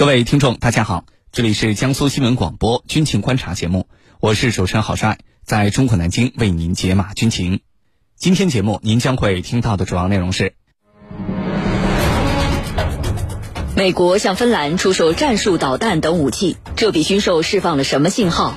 [0.00, 3.86] 各位听众，大家好，这里是江苏新闻广播军情观察节目，
[4.18, 7.60] 我是主持人郝帅，在中国南京为您解码军情。
[8.16, 10.54] 今天节目您将会听到的主要内容是：
[13.76, 18.54] 美国向芬兰出售战术导弹等武器，这笔军售释放了什么信号？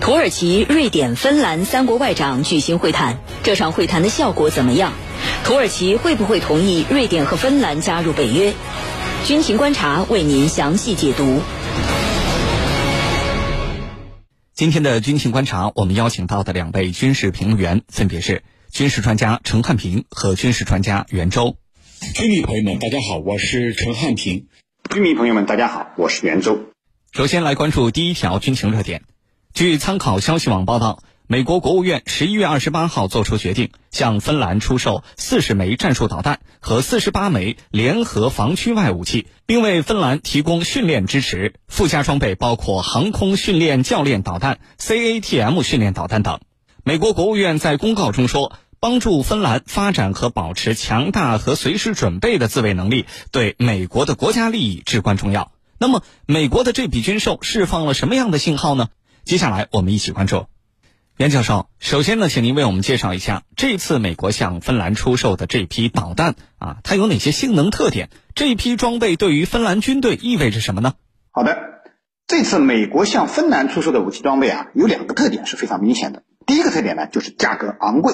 [0.00, 4.92] 土耳其、瑞典、芬兰三国外长举行会谈，这场会谈的效果怎么样？
[5.44, 8.54] 土耳其会不会同意瑞典和芬兰加入北约？
[9.24, 11.40] 军情观察为您详细解读。
[14.52, 21.56] 今天的军情观察，我们邀请到的两位军事评论员分别是军事专家陈汉平和军事专家袁周。
[22.14, 24.46] 军迷朋友们，大家好，我是陈汉平。
[24.90, 26.58] 军迷朋友们，大家好，我是袁周。
[27.12, 29.04] 首先来关注第一条军情热点。
[29.54, 31.02] 据参考消息网报道。
[31.26, 41.54] 美国国务院十一月二十八号作出决定，向芬兰出售四十枚战术导弹和四十八枚联合防区外武器，并为芬兰提供训练支持。
[41.66, 46.40] 附加装备包括航空训练教练导弹、CATM 训练导弹等。
[46.82, 55.52] 美国国务院在公告中说，帮助芬兰发展和保持强大和随时准备的自卫能力，对美国的国家利益至关重要。
[55.78, 58.88] 那么，美国的这笔军售释放了什么样的信号呢？
[59.24, 60.44] 接下来，我们一起关注。
[61.16, 68.08] 袁教授，首先呢，请您为我们介绍一下这次美国向芬兰出售的这批导弹啊，它有哪些性能特点？
[68.34, 70.94] 这批装备对于芬兰军队意味着什么呢？
[71.30, 71.56] 好的，
[72.26, 76.24] 这次美国向芬兰出售的武器装备啊，有两个特点是非常明显的。
[76.46, 78.12] 第一个特点呢，就是价格昂贵，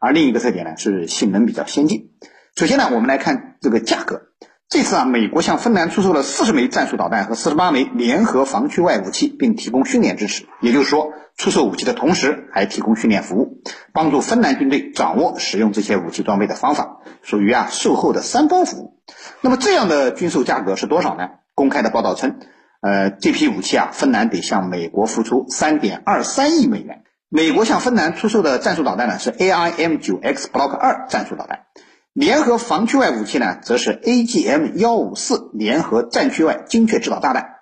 [0.00, 2.12] 而另一个特点呢，是性能比较先进。
[2.56, 4.22] 首先呢，我们来看这个价格。
[4.70, 10.46] 这次啊，美国向芬兰出售了四十枚战术导弹和四十八枚联合防区外武器，并提供训练支持。
[10.62, 19.00] 也就是说，出售武器的同时还提供训练服务，帮助芬兰军队掌握使用这些武器装备的方法，属于啊售后的三包服务。
[19.40, 21.28] 那么这样的军售价格是多少呢？
[21.54, 22.40] 公开的报道称，
[22.80, 27.04] 呃，这批武器啊，芬兰得向美国付出三点二三亿美元。
[27.28, 31.66] 美国向芬兰出售的战术导弹呢，是 AIM-9X Block 二战术导弹。
[32.14, 37.57] 联合防区外武器呢，则是 AGM 幺五四联合战区外精确制导炸弹。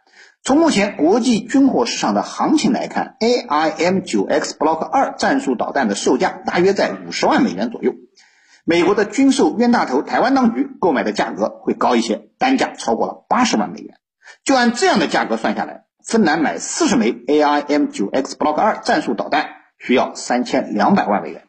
[0.47, 7.95] 从目前国际军火市场的行情来看，AIM 九 X Block 二战术导弹的售价大约在五十万美元左右。
[8.65, 13.97] 美国的军售冤大头台湾当局购买的价格会高一些，单价超过了八十万美元。
[14.45, 19.49] 就按这样的价格算下来，芬兰买四十枚 AIM 九 X Block 二战术导弹
[19.81, 21.43] 需要三千两百万美元。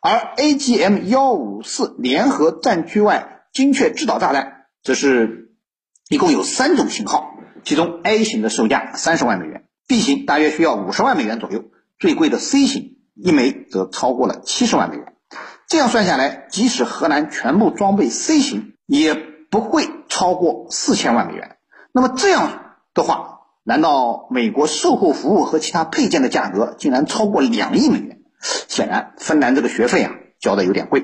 [0.00, 5.50] 而 AGM 幺五四联合战区外精确制导炸弹，则是
[6.08, 7.32] 一共有三种型号，
[7.66, 11.64] 其中 A 型的售价三十万美元，B 型大约需要五十万美元左右，
[11.98, 15.14] 最贵的 C 型一枚则超过了七十万美元。
[15.66, 21.56] 这样算下来，即使荷兰全部装备 C 型，也不会超过四千万美元。
[21.90, 28.20] 那么这样的话，难道美国售后服务和其他配件的价格竟然超过两亿美元？
[28.68, 31.02] 显然，芬兰这个学费啊交的有点贵。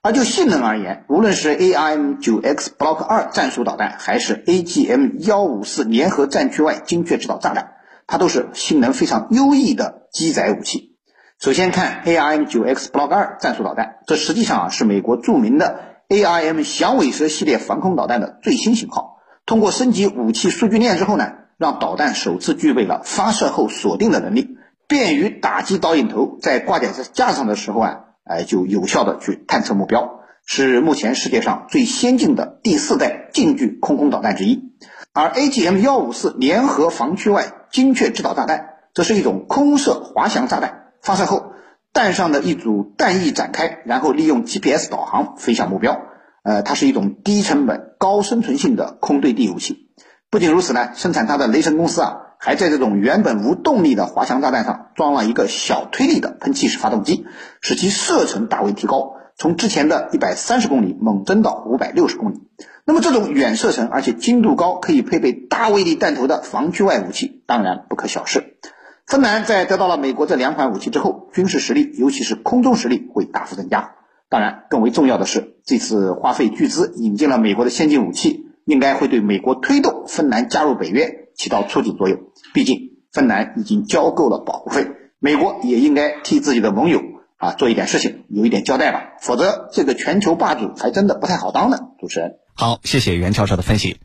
[0.00, 7.72] 而就性能而言，无论是 AIM-9X Block 二战术导弹，还是 AGM 幺五四联合战区外精确制导炸弹，
[8.06, 10.96] 它都是性能非常优异的机载武器。
[11.40, 19.18] 首先看 AIM-9X Block 二战术导弹，这实际上啊是美国著名的 AIM 响尾蛇系列防空导弹的最新型号。
[19.46, 24.56] 通过升级武器数据链之后呢，让导弹首次具备了发射后锁定的能力。
[24.86, 34.72] 便于打击导引头在挂载在架上的时候啊，哎，就有效的去探测目标，是目前世界上最先进的第四代近距空空导弹之一。
[35.12, 41.52] 而 AGM 幺五四联合防区外精确制导炸弹，则是一种空射滑翔炸弹，发射后
[41.92, 46.02] 弹上的一组弹翼展开，然后利用 GPS 导航飞向目标。
[46.44, 49.90] 呃，它是一种低成本、高生存性的空对地武器。
[50.30, 52.27] 不仅如此呢，生产它的雷神公司啊。
[52.40, 57.26] 还在这种原本无动力的滑翔炸弹上装了一个小推力的喷气式发动机，
[57.60, 62.40] 使其射程大为提高，从之前的一百三十公里猛增到五百六十公里。
[62.84, 68.56] 那么这种远射程而且精度高、可以配备大威力弹头的防区外武器，当然不可小视。
[69.04, 73.94] 芬兰在得到了美国这两款武器之后，军事实力，尤其是空中实力会大幅增加。
[74.28, 81.24] 当然，更为重要的是，这次花费巨资引进了美国的先进武器，应该会对美国推动芬兰加入北约。
[81.38, 82.18] 起到促进作用。
[82.54, 84.86] 毕竟，芬兰已经交够了保护费，
[85.18, 87.02] 美国也应该替自己的盟友
[87.36, 89.12] 啊做一点事情，有一点交代吧。
[89.20, 91.78] 否则，这个全球霸主还真的不太好当呢。
[92.00, 93.98] 主持人，好，谢谢袁教授的分析。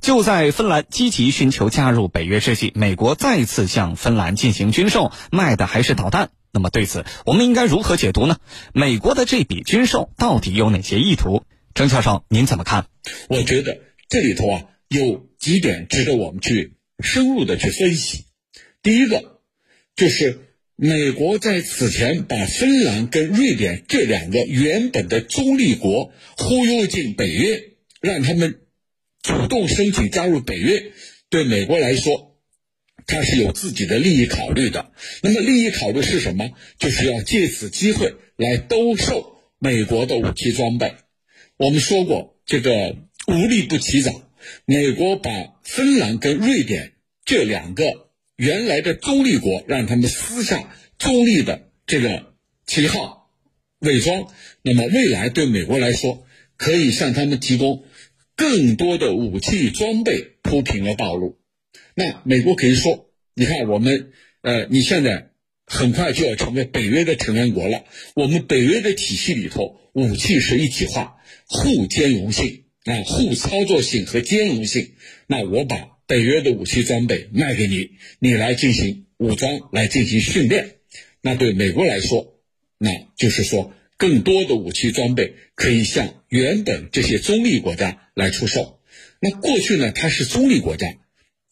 [0.00, 6.30] 就在芬兰积极寻求加入北约之际，美国再次向芬兰进行军售，卖的还是导弹。
[6.52, 8.38] 那么，对此我们应该如何解读呢？
[8.72, 11.42] 美国的这笔军售到底有哪些意图？
[11.74, 12.86] 郑教授，您怎么看？
[13.28, 13.78] 我觉得
[14.08, 14.62] 这里头啊。
[14.90, 18.24] 有几点值得我们去深入的去分析。
[18.82, 19.40] 第一个，
[19.96, 20.38] 就是
[20.76, 27.62] 美国在此前把芬兰跟瑞典这两个原本的中立国忽悠进北约，
[28.00, 28.60] 让他们
[29.22, 30.92] 主动申请加入北约，
[31.28, 32.36] 对美国来说，
[33.06, 34.92] 它是有自己的利益考虑的。
[35.22, 36.50] 那么利益考虑是什么？
[36.78, 40.94] 就是要借此机会来兜售美国的武器装备。
[41.58, 42.96] 我们说过，这个
[43.26, 44.29] 无利不起早。
[44.64, 45.30] 美国把
[45.64, 46.92] 芬兰跟瑞典
[47.24, 52.34] 这两个原来的中立国，让他们撕下中立的这个
[52.66, 53.30] 旗号，
[53.80, 54.26] 伪装。
[54.62, 56.26] 那么未来对美国来说，
[56.56, 57.84] 可以向他们提供
[58.36, 61.38] 更多的武器装备，铺平了道路。
[61.94, 64.12] 那美国可以说：“你看，我们
[64.42, 65.30] 呃，你现在
[65.66, 67.84] 很快就要成为北约的成员国了。
[68.14, 74.92] 我们北约的体系里头，武器是一体化，互兼容性。”啊，互操作性和兼容性，
[75.26, 80.76] 那我把北约的武器装备卖给你，你来进行武装，来进行训练。
[81.20, 82.40] 那对美国来说，
[82.78, 88.80] 那就是说，更多的武器装备可以向原本这些中立国家来出售。
[89.20, 90.96] 那过去呢，它是中立国家，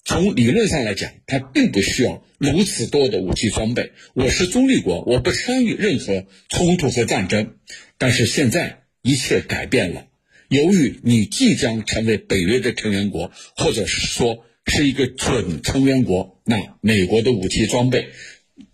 [0.07, 3.93] 从理论上来讲，它并不需要如此多的武器装备。
[4.15, 7.57] 我是中立国，我不参与任何冲突和战争。
[7.99, 10.07] 但是现在一切改变了。
[10.49, 18.09] 由于你即将成为北约的成员国，或者是说是一个准成员国，那美国的武器装备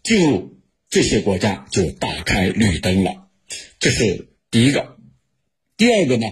[0.05, 0.57] 进入
[0.89, 3.29] 这些国家就打开绿灯了。
[3.81, 4.97] 这是第一个。
[5.77, 6.27] 第二个呢，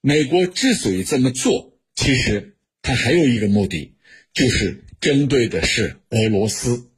[0.00, 3.94] 美国之所以这么做，其实它还有一个目的，
[4.32, 6.88] 就是针对的是俄罗斯，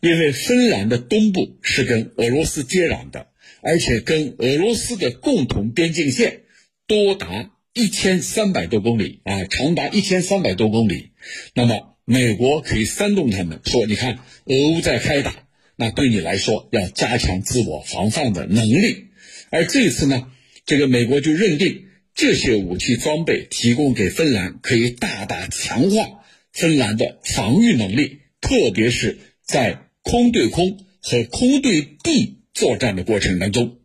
[0.00, 3.28] 因为芬兰的东部是跟俄罗斯接壤的，
[3.62, 6.42] 而且跟俄罗斯的共同边境线。
[6.90, 11.10] 多达一千三百多公里啊，长达一千三百多公里。
[11.54, 15.44] 那么，美国可以煽动他们说：“你看，俄乌在开打，
[15.76, 19.04] 那对你来说要加强自我防范的能力。”
[19.50, 20.32] 而这次呢，
[20.66, 33.76] 这个美国就认定这些武器装备提供给芬兰，可以大大强化芬兰的防御能力，特别是在空对空和空对地作战的过程当中。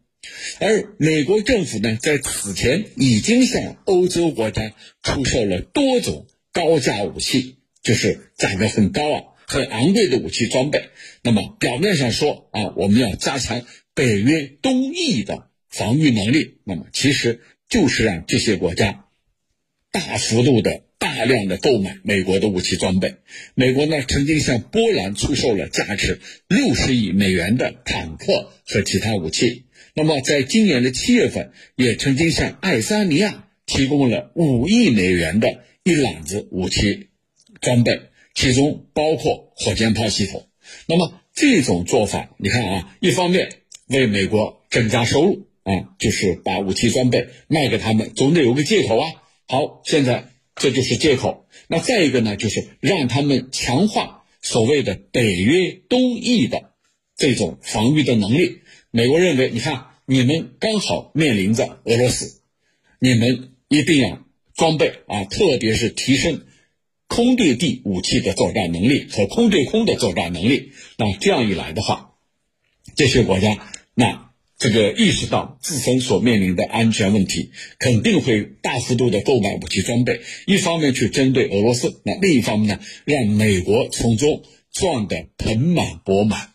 [0.60, 4.74] 而美国政府呢，在此前已经向欧洲国家
[5.04, 10.90] 出售了多种高价武器，就是价格很高啊、很昂贵的武器装备。
[11.22, 19.06] 那么表面上说啊，我们要加强北约东翼的防御能力，那么其实就是让这些国家
[19.92, 20.84] 大幅度的、
[21.16, 23.16] 大量的购买美国的武器装备。
[23.54, 26.20] 美国呢，曾经向波兰出售了价值
[26.50, 29.64] 六十亿美元的坦克和其他武器。
[29.94, 37.08] 那么，在今年的七月份，也曾经向爱沙尼亚提供了五亿美元的一揽子武器
[37.62, 38.02] 装备，
[38.34, 40.50] 其中包括火箭炮系统。
[40.86, 43.50] 那么这种做法，你看啊，一方面
[43.88, 49.08] 为美国增加收入啊，就是把武器装备卖给他们，总得有个借口啊。
[49.48, 50.26] 好，现在
[50.56, 51.48] 这就是借口。
[51.68, 56.72] 那再一个呢，就是让他们强化所谓的北约东翼的
[57.16, 58.60] 这种防御的能力。
[58.92, 62.42] 美国认为，你看，你们刚好面临着俄罗斯，
[63.00, 64.24] 你们一定要
[64.56, 66.46] 装备啊，特别是提升
[67.08, 70.72] 空对地武器的作战能力和空对空的作战能力。
[70.98, 72.14] 那这样一来的话，
[72.96, 74.25] 这些国家那
[74.58, 86.52] 这个意识到自身所面临的安全问题，肯定会大幅度的购买武器装备，一方面去针对俄罗斯，那另一方面呢，让美国从中赚得盆满钵满。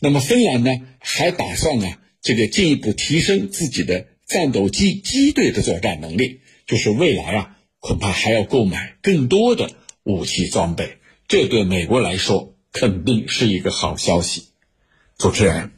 [0.00, 9.70] 那么芬兰呢，还打算啊，这个进一步提升自己的战斗机机队的作战能力，就是未来啊，恐怕还要购买更多的
[10.04, 10.96] 武器装备，
[11.28, 14.44] 这对美国来说肯定是一个好消息。
[15.18, 15.72] 主持人，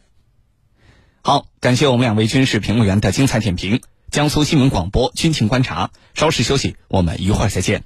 [1.65, 3.81] 感谢我们两位军事评论员的精彩点评。
[4.11, 7.83] 江苏新闻广播军情观察，稍事休息，我们一会儿再见。